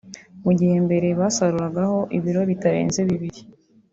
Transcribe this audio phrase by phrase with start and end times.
[0.43, 3.39] mu gihe mbere basaruragaho ibiro bitarenze bibiri